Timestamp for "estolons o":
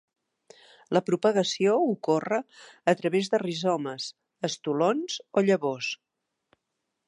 4.51-5.47